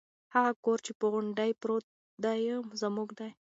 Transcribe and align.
هغه 0.35 0.51
کور 0.63 0.77
چې 0.85 0.91
په 0.99 1.05
غونډۍ 1.11 1.51
پروت 1.61 1.85
دی 2.23 2.39
زموږ 2.81 3.09
دی. 3.19 3.31